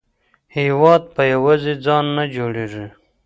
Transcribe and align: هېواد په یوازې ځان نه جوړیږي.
هېواد 0.55 1.03
په 1.15 1.21
یوازې 1.33 1.73
ځان 1.85 2.05
نه 2.17 2.23
جوړیږي. 2.35 2.85